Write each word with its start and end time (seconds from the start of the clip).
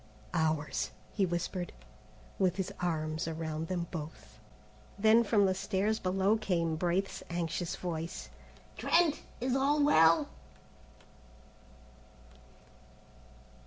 "Ours," 0.33 0.89
he 1.13 1.27
whispered, 1.27 1.71
with 2.39 2.55
his 2.55 2.73
arms 2.81 3.27
around 3.27 3.67
them 3.67 3.85
both. 3.91 4.39
Then 4.97 5.23
from 5.23 5.45
the 5.45 5.53
stairs 5.53 5.99
below 5.99 6.37
came 6.37 6.75
Braith's 6.75 7.21
anxious 7.29 7.75
voice. 7.75 8.29
"Trent! 8.79 9.21
Is 9.39 9.55
all 9.55 9.83
well?" 9.83 10.27